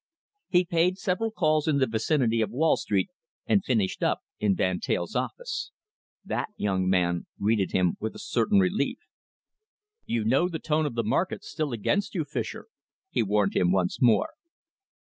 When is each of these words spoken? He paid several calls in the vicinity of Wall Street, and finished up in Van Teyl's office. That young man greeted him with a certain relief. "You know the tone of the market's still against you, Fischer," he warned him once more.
He 0.49 0.65
paid 0.65 0.97
several 0.97 1.29
calls 1.29 1.67
in 1.67 1.77
the 1.77 1.85
vicinity 1.85 2.41
of 2.41 2.49
Wall 2.49 2.75
Street, 2.75 3.11
and 3.45 3.63
finished 3.63 4.01
up 4.01 4.21
in 4.39 4.55
Van 4.55 4.79
Teyl's 4.79 5.15
office. 5.15 5.69
That 6.25 6.49
young 6.57 6.89
man 6.89 7.27
greeted 7.39 7.71
him 7.71 7.97
with 7.99 8.15
a 8.15 8.25
certain 8.25 8.57
relief. 8.59 8.97
"You 10.07 10.23
know 10.25 10.49
the 10.49 10.57
tone 10.57 10.87
of 10.87 10.95
the 10.95 11.03
market's 11.03 11.51
still 11.51 11.71
against 11.71 12.15
you, 12.15 12.25
Fischer," 12.25 12.65
he 13.11 13.21
warned 13.21 13.55
him 13.55 13.71
once 13.71 14.01
more. 14.01 14.31